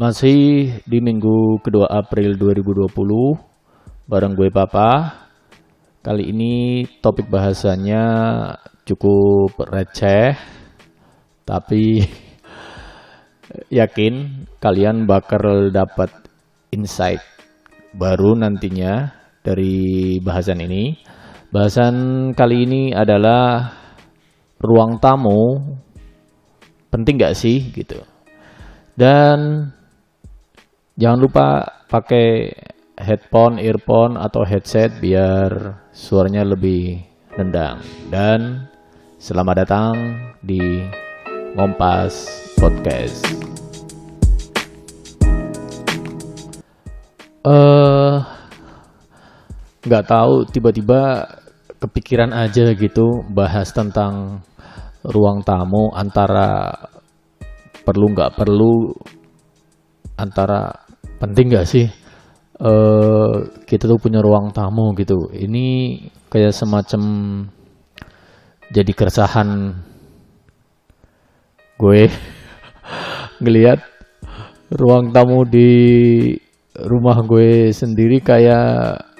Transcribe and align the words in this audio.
Masih 0.00 0.80
di 0.88 0.96
minggu 0.96 1.60
kedua 1.60 1.84
April 1.92 2.32
2020 2.40 2.88
bareng 4.08 4.32
gue 4.32 4.48
Papa. 4.48 5.12
Kali 6.00 6.32
ini 6.32 6.88
topik 7.04 7.28
bahasanya 7.28 8.00
cukup 8.88 9.60
receh 9.60 10.32
tapi 11.44 12.00
yakin 13.84 14.48
kalian 14.56 15.04
bakal 15.04 15.68
dapat 15.68 16.08
insight 16.72 17.20
baru 17.92 18.40
nantinya 18.40 19.12
dari 19.44 20.16
bahasan 20.24 20.64
ini. 20.64 20.96
Bahasan 21.52 22.32
kali 22.32 22.64
ini 22.64 22.82
adalah 22.96 23.68
ruang 24.64 24.96
tamu 24.96 25.60
penting 26.88 27.20
gak 27.20 27.36
sih 27.36 27.68
gitu. 27.76 28.00
Dan 28.96 29.68
jangan 31.00 31.16
lupa 31.24 31.48
pakai 31.88 32.52
headphone, 33.00 33.56
earphone 33.56 34.20
atau 34.20 34.44
headset 34.44 34.92
biar 35.00 35.80
suaranya 35.96 36.44
lebih 36.44 37.00
rendang. 37.32 37.80
Dan 38.12 38.68
selamat 39.16 39.64
datang 39.64 39.96
di 40.44 40.60
Ngompas 41.56 42.12
Podcast. 42.60 43.24
Eh 47.48 48.16
nggak 49.80 50.04
tahu 50.04 50.44
tiba-tiba 50.52 51.24
kepikiran 51.80 52.36
aja 52.36 52.76
gitu 52.76 53.24
bahas 53.32 53.72
tentang 53.72 54.44
ruang 55.00 55.40
tamu 55.40 55.88
antara 55.96 56.68
perlu 57.88 58.12
nggak 58.12 58.36
perlu 58.36 58.92
antara 60.20 60.89
penting 61.20 61.52
nggak 61.52 61.68
sih 61.68 61.86
uh, 62.64 63.46
kita 63.68 63.84
tuh 63.84 64.00
punya 64.00 64.24
ruang 64.24 64.50
tamu 64.56 64.96
gitu 64.96 65.28
ini 65.36 66.00
kayak 66.32 66.56
semacam 66.56 67.02
jadi 68.72 68.92
keresahan 68.96 69.76
gue 71.76 72.08
ngelihat 73.44 73.84
ruang 74.72 75.12
tamu 75.12 75.44
di 75.44 75.70
rumah 76.78 77.20
gue 77.26 77.74
sendiri 77.74 78.22
kayak 78.22 79.10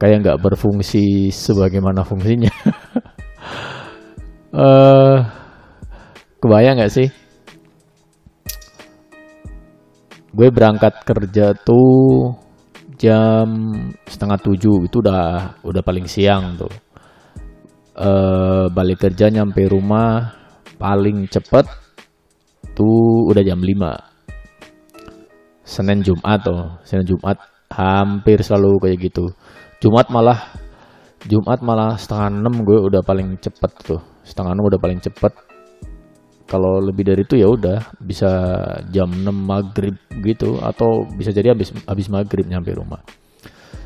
kayak 0.00 0.24
nggak 0.24 0.40
berfungsi 0.40 1.28
sebagaimana 1.28 2.02
fungsinya. 2.08 2.48
uh, 4.56 5.20
kebayang 6.40 6.80
nggak 6.80 6.92
sih? 6.92 7.08
Gue 10.30 10.46
berangkat 10.54 11.02
kerja 11.02 11.58
tuh 11.58 12.38
jam 12.94 13.74
setengah 14.06 14.38
tujuh 14.38 14.86
itu 14.86 15.02
udah 15.02 15.58
udah 15.66 15.82
paling 15.82 16.06
siang 16.06 16.54
tuh. 16.54 16.70
Uh, 17.96 18.70
balik 18.70 19.02
kerja 19.02 19.28
nyampe 19.28 19.66
rumah 19.66 20.32
paling 20.78 21.26
cepet 21.28 21.66
tuh 22.72 23.28
udah 23.28 23.44
jam 23.44 23.60
5 23.60 23.68
Senin 25.66 26.00
Jumat 26.00 26.40
tuh 26.40 26.80
Senin 26.86 27.04
Jumat 27.04 27.36
hampir 27.68 28.40
selalu 28.40 28.78
kayak 28.82 28.98
gitu. 29.10 29.34
Jumat 29.82 30.08
malah 30.08 30.38
Jumat 31.26 31.60
malah 31.60 31.98
setengah 31.98 32.32
enam 32.32 32.64
gue 32.64 32.78
udah 32.78 33.02
paling 33.04 33.36
cepet 33.42 33.72
tuh. 33.84 34.00
Setengah 34.24 34.54
enam 34.54 34.70
udah 34.70 34.80
paling 34.80 35.02
cepet 35.02 35.34
kalau 36.50 36.82
lebih 36.82 37.06
dari 37.06 37.22
itu 37.22 37.38
ya 37.38 37.46
udah 37.46 37.94
bisa 38.02 38.30
jam 38.90 39.06
6 39.06 39.30
maghrib 39.30 39.94
gitu 40.26 40.58
atau 40.58 41.06
bisa 41.14 41.30
jadi 41.30 41.54
habis 41.54 41.70
habis 41.86 42.10
maghrib 42.10 42.42
nyampe 42.42 42.74
rumah. 42.74 42.98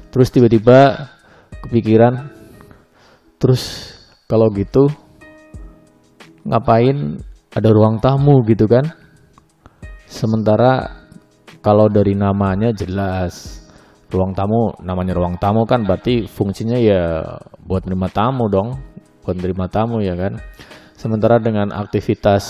Terus 0.09 0.33
tiba-tiba 0.33 1.13
kepikiran 1.61 2.33
terus 3.37 3.93
kalau 4.25 4.49
gitu 4.57 4.89
ngapain 6.49 7.21
ada 7.53 7.69
ruang 7.69 8.01
tamu 8.01 8.41
gitu 8.49 8.65
kan? 8.65 8.89
Sementara 10.09 11.05
kalau 11.61 11.93
dari 11.93 12.17
namanya 12.17 12.73
jelas 12.73 13.61
ruang 14.09 14.33
tamu 14.33 14.73
namanya 14.81 15.13
ruang 15.13 15.37
tamu 15.37 15.69
kan 15.69 15.85
berarti 15.85 16.25
fungsinya 16.25 16.81
ya 16.81 17.25
buat 17.67 17.85
menerima 17.85 18.09
tamu 18.15 18.47
dong 18.47 18.79
buat 19.27 19.35
menerima 19.37 19.67
tamu 19.69 19.99
ya 20.01 20.15
kan 20.15 20.39
sementara 21.05 21.37
dengan 21.37 21.69
aktivitas 21.69 22.45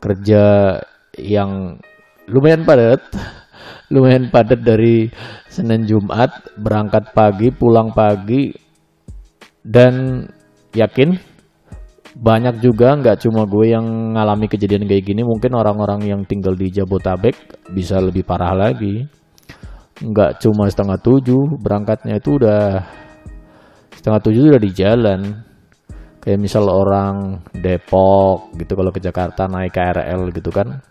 kerja 0.00 0.80
yang 1.20 1.76
lumayan 2.32 2.64
padat 2.64 3.04
lumayan 3.92 4.32
padat 4.32 4.64
dari 4.64 5.12
Senin 5.52 5.84
Jumat 5.84 6.32
berangkat 6.56 7.12
pagi 7.12 7.52
pulang 7.52 7.92
pagi 7.92 8.56
dan 9.60 10.24
yakin 10.72 11.12
banyak 12.16 12.64
juga 12.64 12.96
nggak 12.96 13.28
cuma 13.28 13.44
gue 13.44 13.76
yang 13.76 14.16
ngalami 14.16 14.48
kejadian 14.48 14.88
kayak 14.88 15.04
gini 15.04 15.28
mungkin 15.28 15.52
orang-orang 15.52 16.08
yang 16.08 16.24
tinggal 16.24 16.56
di 16.56 16.72
Jabotabek 16.72 17.36
bisa 17.76 18.00
lebih 18.00 18.24
parah 18.24 18.56
lagi. 18.56 19.04
Nggak 20.00 20.40
cuma 20.40 20.64
setengah 20.72 20.96
tujuh 20.96 21.60
berangkatnya 21.60 22.16
itu 22.16 22.40
udah 22.40 22.88
setengah 23.92 24.20
tujuh 24.24 24.48
udah 24.48 24.62
di 24.64 24.72
jalan 24.72 25.20
kayak 26.26 26.42
misal 26.42 26.66
orang 26.66 27.38
Depok 27.54 28.50
gitu 28.58 28.74
kalau 28.74 28.90
ke 28.90 28.98
Jakarta 28.98 29.46
naik 29.46 29.70
KRL 29.70 30.34
gitu 30.34 30.50
kan 30.50 30.82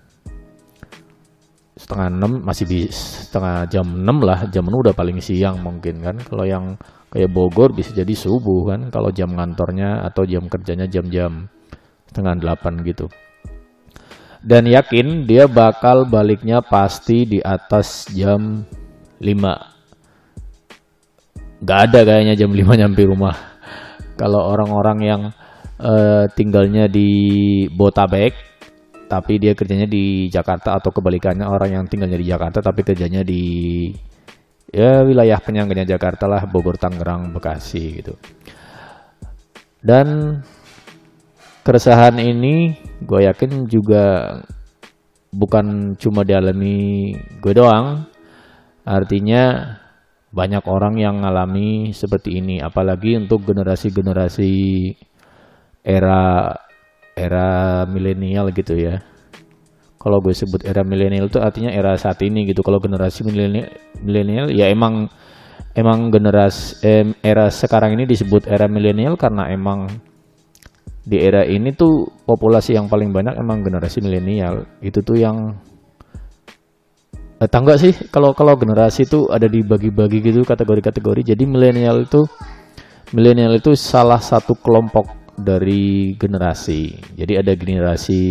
setengah 1.76 2.08
enam 2.08 2.40
masih 2.40 2.64
di 2.64 2.88
setengah 2.88 3.68
jam 3.68 3.84
enam 3.84 4.24
lah 4.24 4.48
jam 4.48 4.64
enam 4.64 4.80
udah 4.80 4.96
paling 4.96 5.20
siang 5.20 5.60
mungkin 5.60 6.00
kan. 6.00 6.16
Kalau 6.24 6.48
yang 6.48 6.80
kayak 7.12 7.36
Bogor 7.36 7.76
bisa 7.76 7.92
jadi 7.92 8.16
subuh 8.16 8.72
kan 8.72 8.88
kalau 8.88 9.12
jam 9.12 9.36
ngantornya 9.36 10.08
atau 10.08 10.24
jam 10.24 10.48
kerjanya 10.48 10.88
jam-jam 10.88 11.52
setengah 12.08 12.40
delapan 12.40 12.80
gitu. 12.88 13.12
Dan 14.40 14.72
yakin 14.72 15.28
dia 15.28 15.52
bakal 15.52 16.08
baliknya 16.08 16.64
pasti 16.64 17.26
di 17.26 17.42
atas 17.42 18.06
jam 18.14 18.62
5 19.18 21.66
Gak 21.66 21.80
ada 21.90 22.06
kayaknya 22.06 22.38
jam 22.38 22.54
5 22.54 22.78
nyampe 22.78 23.10
rumah 23.10 23.34
Kalau 24.16 24.42
orang-orang 24.52 25.00
yang 25.04 25.22
uh, 25.80 26.26
tinggalnya 26.34 26.88
di 26.88 27.10
Botabek 27.72 28.34
Tapi 29.06 29.38
dia 29.38 29.54
kerjanya 29.54 29.86
di 29.86 30.26
Jakarta 30.34 30.74
atau 30.74 30.90
kebalikannya 30.90 31.46
orang 31.46 31.78
yang 31.78 31.84
tinggalnya 31.86 32.18
di 32.18 32.26
Jakarta 32.26 32.58
tapi 32.58 32.82
kerjanya 32.82 33.22
di 33.22 33.86
ya 34.74 35.06
wilayah 35.06 35.38
penyangganya 35.38 35.86
Jakarta 35.86 36.26
lah 36.26 36.50
Bogor, 36.50 36.74
Tangerang, 36.82 37.30
Bekasi 37.30 38.02
gitu. 38.02 38.18
Dan 39.78 40.42
keresahan 41.62 42.18
ini 42.18 42.74
gue 43.06 43.30
yakin 43.30 43.70
juga 43.70 44.42
bukan 45.30 45.94
cuma 46.02 46.26
dialami 46.26 47.14
gue 47.14 47.54
doang, 47.54 48.10
Artinya 48.86 49.74
banyak 50.36 50.68
orang 50.68 51.00
yang 51.00 51.16
mengalami 51.24 51.96
seperti 51.96 52.44
ini, 52.44 52.60
apalagi 52.60 53.16
untuk 53.16 53.48
generasi-generasi 53.48 54.52
era 55.80 56.52
era 57.16 57.48
milenial 57.88 58.52
gitu 58.52 58.76
ya. 58.76 59.00
Kalau 59.96 60.20
gue 60.22 60.36
sebut 60.36 60.62
era 60.68 60.84
milenial 60.84 61.32
itu 61.32 61.40
artinya 61.40 61.72
era 61.72 61.96
saat 61.96 62.20
ini 62.22 62.46
gitu. 62.52 62.62
Kalau 62.62 62.84
generasi 62.84 63.24
milenial 64.04 64.52
ya 64.52 64.68
emang 64.70 65.08
emang 65.74 66.12
generasi 66.12 66.84
eh, 66.84 67.06
era 67.24 67.48
sekarang 67.50 67.96
ini 67.96 68.04
disebut 68.06 68.46
era 68.46 68.68
milenial 68.68 69.16
karena 69.18 69.50
emang 69.50 69.88
di 71.06 71.18
era 71.22 71.46
ini 71.46 71.74
tuh 71.74 72.06
populasi 72.26 72.76
yang 72.76 72.92
paling 72.92 73.16
banyak 73.16 73.34
emang 73.40 73.64
generasi 73.64 74.04
milenial. 74.04 74.68
Itu 74.84 75.02
tuh 75.02 75.18
yang 75.18 75.58
eh, 77.42 77.50
tahu 77.50 77.62
nggak 77.68 77.80
sih 77.82 77.94
kalau 78.14 78.32
kalau 78.32 78.56
generasi 78.56 79.08
itu 79.08 79.28
ada 79.32 79.48
dibagi-bagi 79.50 80.24
gitu 80.24 80.42
kategori-kategori. 80.48 81.36
Jadi 81.36 81.44
milenial 81.44 82.08
itu 82.08 82.28
milenial 83.12 83.58
itu 83.58 83.76
salah 83.76 84.20
satu 84.20 84.56
kelompok 84.60 85.08
dari 85.36 86.16
generasi. 86.16 86.96
Jadi 87.20 87.34
ada 87.40 87.52
generasi 87.56 88.24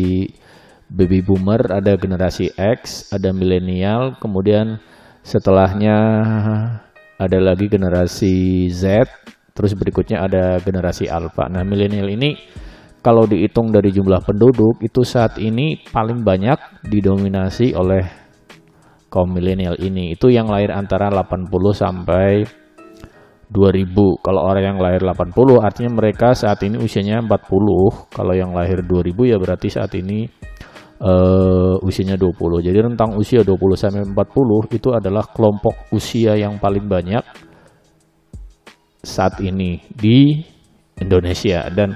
baby 0.94 1.24
boomer 1.24 1.60
ada 1.72 1.96
generasi 1.96 2.52
X 2.54 3.10
ada 3.10 3.32
milenial 3.32 4.14
kemudian 4.20 4.78
setelahnya 5.24 5.96
ada 7.16 7.38
lagi 7.40 7.66
generasi 7.72 8.68
Z 8.68 9.08
terus 9.54 9.72
berikutnya 9.72 10.22
ada 10.24 10.58
generasi 10.60 11.08
alpha. 11.08 11.46
Nah 11.48 11.62
milenial 11.62 12.10
ini 12.10 12.36
kalau 13.04 13.28
dihitung 13.28 13.68
dari 13.68 13.92
jumlah 13.92 14.24
penduduk 14.24 14.80
itu 14.80 15.04
saat 15.04 15.36
ini 15.36 15.76
paling 15.92 16.24
banyak 16.24 16.56
didominasi 16.88 17.76
oleh 17.76 18.23
kaum 19.14 19.30
milenial 19.30 19.78
ini. 19.78 20.18
Itu 20.18 20.26
yang 20.26 20.50
lahir 20.50 20.74
antara 20.74 21.06
80 21.06 21.46
sampai 21.70 22.42
2000 23.46 24.18
kalau 24.18 24.42
orang 24.42 24.74
yang 24.74 24.78
lahir 24.82 25.06
80 25.06 25.62
artinya 25.62 25.90
mereka 25.94 26.34
saat 26.34 26.58
ini 26.66 26.74
usianya 26.74 27.22
40 27.22 28.10
kalau 28.10 28.34
yang 28.34 28.50
lahir 28.50 28.82
2000 28.82 29.14
ya 29.30 29.36
berarti 29.38 29.68
saat 29.70 29.94
ini 29.94 30.26
uh, 30.98 31.78
usianya 31.78 32.18
20. 32.18 32.66
Jadi 32.66 32.78
rentang 32.82 33.14
usia 33.14 33.46
20 33.46 33.54
sampai 33.78 34.02
40 34.10 34.74
itu 34.74 34.88
adalah 34.90 35.30
kelompok 35.30 35.94
usia 35.94 36.34
yang 36.34 36.58
paling 36.58 36.90
banyak 36.90 37.22
saat 39.04 39.38
ini 39.38 39.78
di 39.86 40.42
Indonesia. 40.98 41.70
Dan 41.70 41.94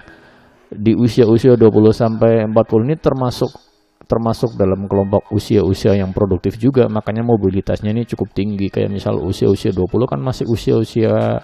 di 0.69 0.93
usia-usia 0.93 1.57
20 1.57 1.91
sampai 1.91 2.45
40 2.45 2.87
ini 2.87 2.97
termasuk 3.01 3.68
termasuk 4.07 4.55
dalam 4.55 4.87
kelompok 4.87 5.33
usia-usia 5.35 5.99
yang 5.99 6.15
produktif 6.15 6.57
juga 6.61 6.87
makanya 6.87 7.27
mobilitasnya 7.27 7.91
ini 7.91 8.07
cukup 8.07 8.31
tinggi. 8.37 8.71
Kayak 8.71 8.95
misal 8.95 9.19
usia-usia 9.19 9.75
20 9.75 10.07
kan 10.07 10.21
masih 10.23 10.47
usia-usia 10.47 11.43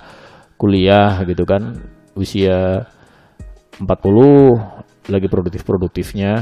kuliah 0.54 1.18
gitu 1.26 1.42
kan 1.42 1.74
usia 2.14 2.86
40 3.82 5.10
lagi 5.10 5.26
produktif-produktifnya 5.28 6.32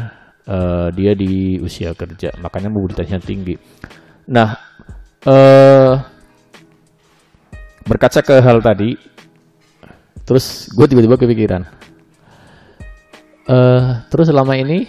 uh, 0.46 0.88
dia 0.92 1.16
di 1.16 1.58
usia 1.58 1.96
kerja 1.96 2.36
makanya 2.38 2.68
mobilitasnya 2.68 3.18
tinggi. 3.18 3.56
Nah 4.28 4.52
uh, 5.26 5.94
berkaca 7.82 8.20
ke 8.22 8.36
hal 8.38 8.62
tadi 8.62 8.94
terus 10.22 10.70
gue 10.70 10.86
tiba-tiba 10.86 11.18
kepikiran. 11.18 11.62
Uh, 13.42 14.06
terus 14.06 14.30
selama 14.30 14.54
ini 14.54 14.86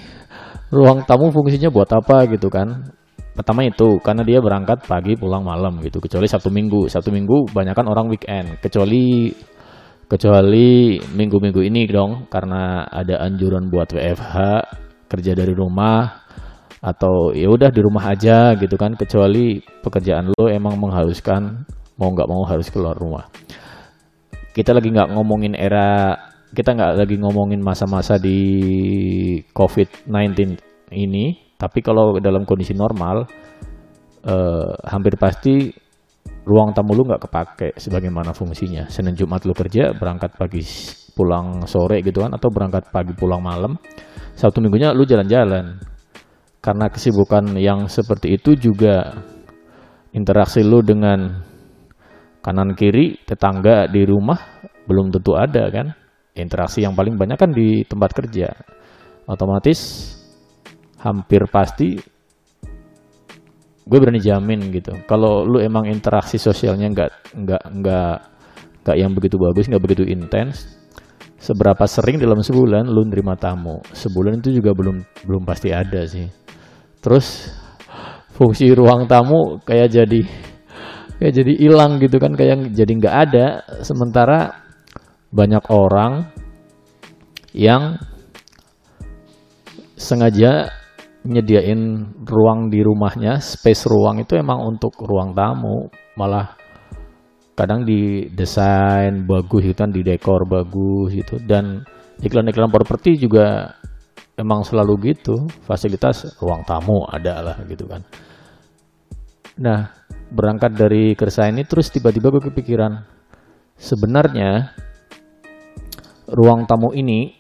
ruang 0.74 1.06
tamu 1.06 1.30
fungsinya 1.30 1.70
buat 1.70 1.90
apa 1.94 2.26
gitu 2.34 2.50
kan? 2.50 2.90
Pertama 3.34 3.66
itu 3.66 3.98
karena 4.02 4.22
dia 4.22 4.38
berangkat 4.42 4.86
pagi 4.86 5.14
pulang 5.18 5.46
malam 5.46 5.82
gitu. 5.82 5.98
Kecuali 6.02 6.26
satu 6.30 6.50
minggu. 6.50 6.90
Satu 6.90 7.10
minggu 7.10 7.50
banyak 7.50 7.74
kan 7.74 7.86
orang 7.90 8.10
weekend. 8.10 8.58
Kecuali 8.62 9.30
kecuali 10.06 11.02
minggu-minggu 11.02 11.62
ini 11.66 11.90
dong 11.90 12.30
karena 12.30 12.86
ada 12.86 13.26
anjuran 13.26 13.74
buat 13.74 13.90
WFH 13.90 14.38
kerja 15.10 15.32
dari 15.34 15.54
rumah 15.58 16.22
atau 16.84 17.32
ya 17.34 17.50
udah 17.50 17.70
di 17.74 17.82
rumah 17.82 18.06
aja 18.14 18.54
gitu 18.58 18.78
kan. 18.78 18.94
Kecuali 18.94 19.62
pekerjaan 19.62 20.30
lo 20.34 20.46
emang 20.50 20.78
mengharuskan 20.78 21.66
mau 21.98 22.10
nggak 22.14 22.30
mau 22.30 22.46
harus 22.46 22.70
keluar 22.70 22.94
rumah. 22.98 23.26
Kita 24.54 24.78
lagi 24.78 24.94
nggak 24.94 25.10
ngomongin 25.18 25.58
era 25.58 26.14
kita 26.54 26.78
nggak 26.78 26.94
lagi 27.02 27.16
ngomongin 27.18 27.60
masa-masa 27.60 28.22
di 28.22 28.40
COVID-19 29.52 30.54
ini, 30.94 31.34
tapi 31.58 31.82
kalau 31.82 32.22
dalam 32.22 32.46
kondisi 32.46 32.78
normal, 32.78 33.26
eh, 34.22 34.72
hampir 34.86 35.18
pasti 35.18 35.74
ruang 36.46 36.72
tamu 36.78 36.94
lu 36.94 37.10
nggak 37.10 37.26
kepake 37.26 37.70
sebagaimana 37.82 38.38
fungsinya. 38.38 38.86
Senin 38.88 39.18
Jumat 39.18 39.44
lu 39.50 39.58
kerja, 39.58 39.98
berangkat 39.98 40.38
pagi 40.38 40.62
pulang 41.18 41.66
sore 41.66 42.06
gitu 42.06 42.22
kan, 42.22 42.38
atau 42.38 42.54
berangkat 42.54 42.94
pagi 42.94 43.18
pulang 43.18 43.42
malam. 43.42 43.74
Sabtu 44.38 44.62
minggunya 44.62 44.94
lu 44.94 45.10
jalan-jalan. 45.10 45.82
Karena 46.64 46.88
kesibukan 46.88 47.60
yang 47.60 47.92
seperti 47.92 48.40
itu 48.40 48.56
juga 48.56 49.12
interaksi 50.16 50.64
lu 50.64 50.80
dengan 50.80 51.44
kanan 52.40 52.72
kiri 52.72 53.20
tetangga 53.28 53.92
di 53.92 54.08
rumah 54.08 54.40
belum 54.88 55.12
tentu 55.12 55.36
ada 55.36 55.68
kan 55.72 56.03
interaksi 56.34 56.82
yang 56.82 56.98
paling 56.98 57.18
banyak 57.18 57.38
kan 57.38 57.52
di 57.54 57.86
tempat 57.86 58.12
kerja. 58.14 58.50
Otomatis 59.30 60.12
hampir 61.00 61.46
pasti 61.48 61.96
gue 63.84 63.98
berani 64.00 64.20
jamin 64.20 64.72
gitu. 64.72 64.96
Kalau 65.06 65.44
lu 65.44 65.60
emang 65.60 65.88
interaksi 65.88 66.40
sosialnya 66.40 66.88
nggak 66.92 67.12
nggak 67.36 67.64
nggak 67.84 68.16
nggak 68.84 68.98
yang 69.00 69.12
begitu 69.16 69.36
bagus 69.40 69.68
nggak 69.68 69.84
begitu 69.84 70.04
intens 70.08 70.68
seberapa 71.44 71.84
sering 71.84 72.20
dalam 72.20 72.40
sebulan 72.40 72.88
lu 72.88 73.04
nerima 73.04 73.36
tamu? 73.36 73.84
Sebulan 73.92 74.40
itu 74.40 74.56
juga 74.56 74.72
belum 74.72 75.04
belum 75.28 75.44
pasti 75.44 75.76
ada 75.76 76.08
sih. 76.08 76.28
Terus 77.04 77.52
fungsi 78.34 78.72
ruang 78.72 79.06
tamu 79.12 79.60
kayak 79.68 79.92
jadi 79.92 80.22
kayak 81.20 81.34
jadi 81.36 81.54
hilang 81.60 82.00
gitu 82.00 82.18
kan 82.18 82.32
kayak 82.34 82.72
jadi 82.72 82.92
nggak 82.96 83.16
ada. 83.30 83.46
Sementara 83.84 84.63
banyak 85.34 85.66
orang 85.74 86.30
yang 87.58 87.98
sengaja 89.98 90.70
nyediain 91.26 92.14
ruang 92.22 92.70
di 92.70 92.86
rumahnya, 92.86 93.42
space 93.42 93.90
ruang 93.90 94.22
itu 94.22 94.38
emang 94.38 94.62
untuk 94.62 94.94
ruang 95.02 95.34
tamu, 95.34 95.90
malah 96.20 96.54
kadang 97.58 97.82
didesain 97.82 99.26
bagus 99.26 99.66
gitu 99.66 99.78
kan, 99.78 99.90
di 99.90 100.06
dekor 100.06 100.46
bagus 100.46 101.18
gitu. 101.18 101.42
Dan 101.42 101.82
iklan-iklan 102.22 102.70
properti 102.70 103.18
juga 103.18 103.74
emang 104.38 104.62
selalu 104.62 105.16
gitu, 105.16 105.50
fasilitas 105.66 106.38
ruang 106.38 106.62
tamu 106.68 107.08
ada 107.10 107.42
lah 107.42 107.58
gitu 107.66 107.90
kan. 107.90 108.06
Nah, 109.64 109.90
berangkat 110.34 110.74
dari 110.74 111.14
keresahan 111.14 111.54
ini 111.54 111.64
terus 111.64 111.94
tiba-tiba 111.94 112.34
gue 112.34 112.50
kepikiran 112.50 113.06
sebenarnya 113.78 114.74
ruang 116.34 116.66
tamu 116.66 116.90
ini 116.98 117.38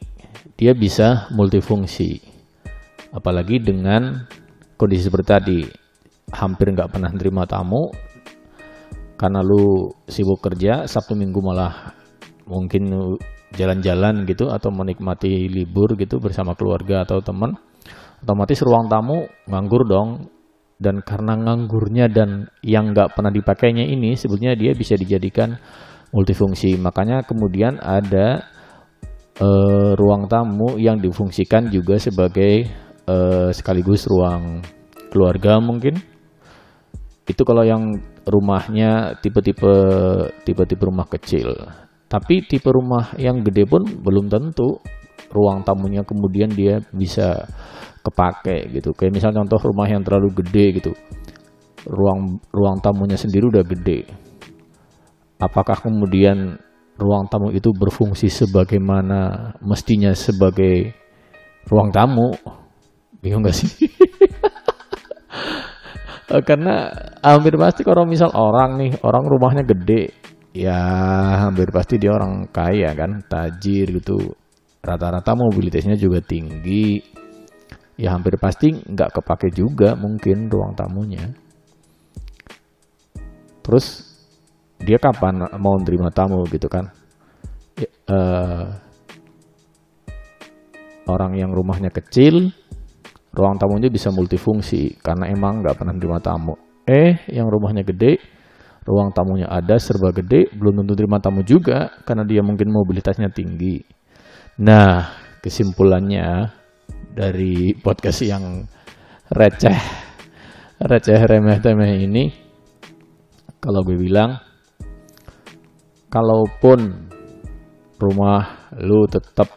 dia 0.53 0.77
bisa 0.77 1.27
multifungsi. 1.33 2.21
Apalagi 3.09 3.57
dengan 3.57 4.29
kondisi 4.77 5.09
seperti 5.09 5.27
tadi, 5.27 5.59
hampir 6.29 6.73
nggak 6.73 6.93
pernah 6.93 7.09
terima 7.13 7.45
tamu 7.49 7.89
karena 9.17 9.41
lu 9.41 9.93
sibuk 10.05 10.41
kerja, 10.41 10.85
Sabtu 10.85 11.17
Minggu 11.17 11.41
malah 11.41 11.93
mungkin 12.45 13.17
jalan-jalan 13.53 14.25
gitu 14.29 14.49
atau 14.49 14.73
menikmati 14.73 15.47
libur 15.49 15.93
gitu 15.97 16.17
bersama 16.17 16.57
keluarga 16.57 17.05
atau 17.05 17.21
teman, 17.21 17.53
otomatis 18.21 18.61
ruang 18.61 18.89
tamu 18.89 19.25
nganggur 19.49 19.89
dong. 19.89 20.29
Dan 20.83 20.99
karena 20.99 21.39
nganggurnya 21.39 22.11
dan 22.11 22.51
yang 22.59 22.91
nggak 22.91 23.15
pernah 23.15 23.31
dipakainya 23.31 23.87
ini, 23.87 24.19
sebetulnya 24.19 24.51
dia 24.51 24.75
bisa 24.75 24.99
dijadikan 24.99 25.55
multifungsi. 26.11 26.75
Makanya 26.75 27.23
kemudian 27.23 27.79
ada 27.79 28.43
uh, 29.41 29.97
ruang 29.97 30.29
tamu 30.29 30.77
yang 30.77 31.01
difungsikan 31.01 31.71
juga 31.73 31.97
sebagai 31.97 32.67
uh, 33.07 33.49
sekaligus 33.49 34.05
ruang 34.05 34.61
keluarga 35.09 35.57
mungkin. 35.57 35.97
Itu 37.23 37.47
kalau 37.47 37.63
yang 37.63 37.95
rumahnya 38.27 39.15
tipe-tipe 39.23 39.73
tipe-tipe 40.43 40.83
rumah 40.83 41.07
kecil. 41.07 41.55
Tapi 42.11 42.45
tipe 42.45 42.69
rumah 42.69 43.15
yang 43.17 43.41
gede 43.41 43.63
pun 43.65 43.81
belum 43.87 44.27
tentu 44.29 44.77
ruang 45.33 45.65
tamunya 45.65 46.05
kemudian 46.05 46.51
dia 46.53 46.83
bisa 46.93 47.47
kepake 48.03 48.69
gitu. 48.75 48.91
Kayak 48.93 49.17
misalnya 49.17 49.41
contoh 49.41 49.71
rumah 49.71 49.87
yang 49.87 50.03
terlalu 50.03 50.29
gede 50.43 50.65
gitu. 50.83 50.91
Ruang 51.87 52.37
ruang 52.51 52.77
tamunya 52.83 53.15
sendiri 53.15 53.49
udah 53.49 53.63
gede. 53.65 54.05
Apakah 55.39 55.79
kemudian 55.79 56.59
ruang 56.97 57.25
tamu 57.29 57.49
itu 57.49 57.73
berfungsi 57.73 58.29
sebagaimana 58.29 59.53
mestinya 59.65 60.13
sebagai 60.13 60.93
ruang 61.67 61.89
tamu. 61.89 62.33
Bingung 63.23 63.47
gak 63.47 63.55
sih? 63.55 63.71
Karena 66.47 66.89
hampir 67.21 67.55
pasti 67.61 67.85
kalau 67.85 68.09
misal 68.09 68.33
orang 68.33 68.79
nih 68.79 68.91
orang 69.05 69.23
rumahnya 69.27 69.63
gede 69.67 70.09
ya 70.53 70.77
hampir 71.45 71.69
pasti 71.73 72.01
dia 72.01 72.13
orang 72.13 72.49
kaya 72.49 72.93
kan 72.93 73.21
tajir 73.25 73.89
gitu. 74.01 74.33
Rata-rata 74.83 75.33
mobilitasnya 75.37 75.95
juga 75.95 76.19
tinggi. 76.19 76.99
Ya 77.95 78.17
hampir 78.17 78.35
pasti 78.41 78.73
nggak 78.73 79.21
kepake 79.21 79.53
juga 79.53 79.93
mungkin 79.95 80.49
ruang 80.49 80.73
tamunya. 80.75 81.31
Terus 83.63 84.12
dia 84.83 84.99
kapan 84.99 85.47
mau 85.57 85.79
nerima 85.79 86.11
tamu 86.11 86.43
gitu 86.51 86.67
kan? 86.67 86.91
Ya, 87.79 87.89
uh, 88.11 88.65
orang 91.09 91.39
yang 91.39 91.51
rumahnya 91.51 91.89
kecil 91.89 92.53
ruang 93.33 93.57
tamunya 93.57 93.89
bisa 93.89 94.13
multifungsi 94.13 95.01
karena 95.01 95.25
emang 95.31 95.65
nggak 95.65 95.75
pernah 95.81 95.93
nerima 95.95 96.21
tamu. 96.21 96.53
Eh 96.85 97.23
yang 97.31 97.49
rumahnya 97.49 97.81
gede 97.81 98.21
ruang 98.83 99.15
tamunya 99.15 99.47
ada 99.47 99.79
serba 99.79 100.11
gede 100.11 100.51
belum 100.51 100.83
tentu 100.83 100.93
terima 100.99 101.17
tamu 101.23 101.41
juga 101.41 101.89
karena 102.03 102.27
dia 102.27 102.43
mungkin 102.45 102.69
mobilitasnya 102.69 103.31
tinggi. 103.33 103.81
Nah 104.61 105.09
kesimpulannya 105.41 106.51
dari 107.15 107.73
podcast 107.79 108.21
yang 108.21 108.63
receh 109.33 109.79
receh 110.83 111.19
remeh 111.25 111.57
temeh 111.63 112.05
ini 112.05 112.23
kalau 113.63 113.81
gue 113.81 113.95
bilang 113.95 114.35
kalaupun 116.13 117.09
rumah 117.97 118.69
lu 118.77 119.09
tetap 119.09 119.49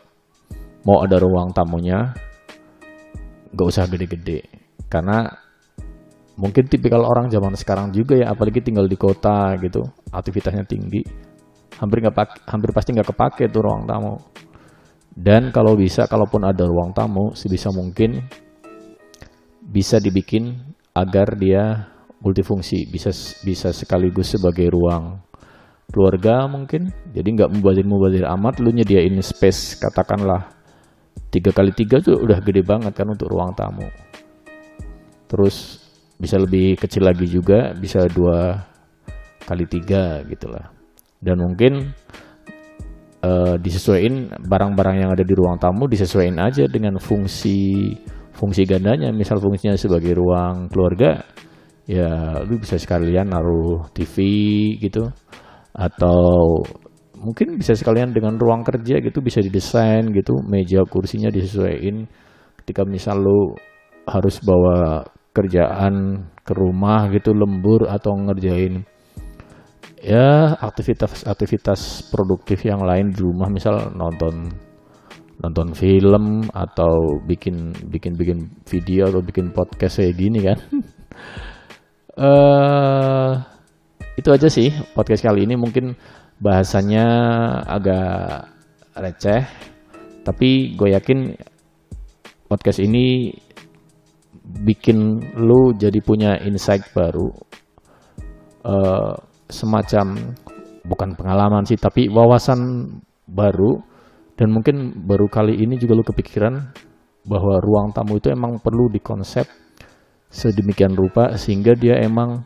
mau 0.88 1.04
ada 1.04 1.20
ruang 1.20 1.52
tamunya 1.52 2.16
gak 3.52 3.68
usah 3.68 3.84
gede-gede. 3.84 4.48
Karena 4.88 5.28
mungkin 6.40 6.64
tipikal 6.64 7.04
orang 7.04 7.28
zaman 7.28 7.52
sekarang 7.60 7.92
juga 7.92 8.16
ya 8.16 8.32
apalagi 8.32 8.64
tinggal 8.64 8.88
di 8.88 8.96
kota 8.96 9.52
gitu 9.60 9.84
aktivitasnya 10.12 10.68
tinggi 10.68 11.00
hampir 11.80 12.04
nggak 12.04 12.44
hampir 12.48 12.72
pasti 12.76 12.92
nggak 12.92 13.08
kepake 13.12 13.52
tuh 13.52 13.60
ruang 13.60 13.84
tamu. 13.84 14.16
Dan 15.16 15.48
kalau 15.48 15.76
bisa 15.76 16.08
kalaupun 16.08 16.44
ada 16.44 16.64
ruang 16.64 16.92
tamu 16.96 17.36
sebisa 17.36 17.68
mungkin 17.72 18.20
bisa 19.60 19.96
dibikin 19.96 20.56
agar 20.92 21.36
dia 21.36 21.92
multifungsi, 22.20 22.88
bisa 22.88 23.12
bisa 23.44 23.72
sekaligus 23.72 24.36
sebagai 24.36 24.72
ruang 24.72 25.25
keluarga 25.96 26.44
mungkin. 26.44 26.92
Jadi 27.16 27.28
nggak 27.32 27.56
mubazir-mubazir 27.56 28.28
amat, 28.28 28.60
lu 28.60 28.68
nyediain 28.76 29.16
space 29.24 29.80
katakanlah 29.80 30.52
tiga 31.32 31.56
kali 31.56 31.72
tiga 31.72 32.04
tuh 32.04 32.20
udah 32.20 32.44
gede 32.44 32.60
banget 32.60 32.92
kan 32.92 33.08
untuk 33.08 33.32
ruang 33.32 33.56
tamu. 33.56 33.88
Terus 35.24 35.80
bisa 36.20 36.36
lebih 36.36 36.76
kecil 36.76 37.08
lagi 37.08 37.24
juga, 37.24 37.72
bisa 37.72 38.04
dua 38.12 38.60
kali 39.48 39.64
tiga 39.64 40.20
gitulah. 40.28 40.68
Dan 41.16 41.40
mungkin 41.40 41.96
uh, 43.24 43.56
disesuaikan 43.56 44.36
barang-barang 44.44 44.96
yang 45.00 45.10
ada 45.16 45.24
di 45.24 45.32
ruang 45.32 45.56
tamu 45.56 45.88
disesuaikan 45.88 46.44
aja 46.44 46.68
dengan 46.68 47.00
fungsi 47.00 47.90
fungsi 48.36 48.68
gandanya 48.68 49.08
misal 49.16 49.40
fungsinya 49.40 49.80
sebagai 49.80 50.12
ruang 50.12 50.68
keluarga 50.68 51.24
ya 51.88 52.42
lu 52.44 52.60
bisa 52.60 52.76
sekalian 52.76 53.32
naruh 53.32 53.88
TV 53.96 54.16
gitu 54.76 55.08
atau 55.76 56.64
mungkin 57.20 57.60
bisa 57.60 57.76
sekalian 57.76 58.16
dengan 58.16 58.40
ruang 58.40 58.64
kerja 58.64 59.00
gitu 59.00 59.20
bisa 59.20 59.44
didesain 59.44 60.08
gitu 60.16 60.40
meja 60.40 60.80
kursinya 60.88 61.28
disesuaikan. 61.28 62.08
Ketika 62.64 62.82
misal 62.88 63.20
lu 63.20 63.52
harus 64.08 64.40
bawa 64.40 65.04
kerjaan 65.36 66.26
ke 66.40 66.56
rumah 66.56 67.12
gitu 67.12 67.36
lembur 67.36 67.92
atau 67.92 68.16
ngerjain 68.16 68.86
ya 70.00 70.56
aktivitas-aktivitas 70.56 72.08
produktif 72.08 72.64
yang 72.64 72.80
lain 72.80 73.12
di 73.12 73.20
rumah. 73.20 73.52
Misal 73.52 73.92
nonton 73.92 74.48
nonton 75.36 75.76
film 75.76 76.48
atau 76.56 77.20
bikin 77.28 77.76
bikin 77.92 78.16
bikin 78.16 78.38
video 78.64 79.12
atau 79.12 79.20
bikin 79.20 79.52
podcast 79.52 80.00
kayak 80.00 80.16
gini 80.16 80.40
kan. 80.40 80.58
Uh, 82.16 83.32
itu 84.16 84.28
aja 84.32 84.48
sih 84.48 84.72
podcast 84.96 85.22
kali 85.22 85.44
ini. 85.44 85.54
Mungkin 85.54 85.92
bahasanya 86.40 87.06
agak 87.64 88.48
receh 88.96 89.44
tapi 90.26 90.74
gue 90.74 90.90
yakin 90.90 91.36
podcast 92.50 92.82
ini 92.82 93.30
bikin 94.66 95.22
lu 95.38 95.76
jadi 95.76 95.98
punya 96.02 96.38
insight 96.42 96.82
baru 96.90 97.30
uh, 98.66 99.14
semacam 99.46 100.34
bukan 100.86 101.14
pengalaman 101.14 101.62
sih 101.66 101.78
tapi 101.78 102.10
wawasan 102.10 102.90
baru. 103.28 103.94
Dan 104.36 104.52
mungkin 104.52 104.92
baru 105.08 105.32
kali 105.32 105.64
ini 105.64 105.80
juga 105.80 105.96
lu 105.96 106.04
kepikiran 106.04 106.60
bahwa 107.24 107.56
ruang 107.56 107.88
tamu 107.96 108.20
itu 108.20 108.28
emang 108.28 108.60
perlu 108.60 108.92
dikonsep 108.92 109.48
sedemikian 110.28 110.92
rupa 110.92 111.40
sehingga 111.40 111.72
dia 111.72 111.96
emang 112.04 112.44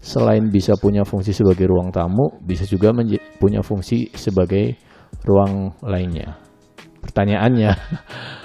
selain 0.00 0.48
bisa 0.48 0.74
punya 0.80 1.04
fungsi 1.04 1.36
sebagai 1.36 1.68
ruang 1.68 1.92
tamu, 1.92 2.40
bisa 2.40 2.64
juga 2.64 2.90
punya 3.36 3.60
fungsi 3.60 4.08
sebagai 4.16 4.74
ruang 5.28 5.76
lainnya. 5.84 6.40
Pertanyaannya, 7.04 7.70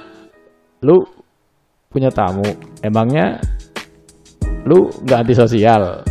lu 0.87 0.99
punya 1.87 2.11
tamu, 2.11 2.45
emangnya 2.83 3.39
lu 4.67 4.91
nggak 5.07 5.23
antisosial? 5.23 6.03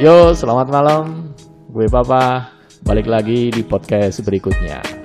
Yo, 0.00 0.32
selamat 0.32 0.68
malam. 0.72 1.04
Gue 1.68 1.88
Papa, 1.88 2.52
balik 2.84 3.08
lagi 3.08 3.52
di 3.52 3.60
podcast 3.64 4.24
berikutnya. 4.24 5.01